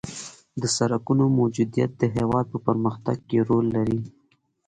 [0.61, 4.01] د سرکونو موجودیت د هېواد په پرمختګ کې رول لري